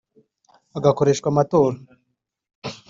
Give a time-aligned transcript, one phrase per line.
[0.73, 1.75] hagakoreshwa amatora